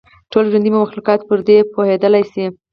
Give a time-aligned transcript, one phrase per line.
[0.31, 2.45] ټول ژوندي مخلوقات پرې پوهېدلای شي.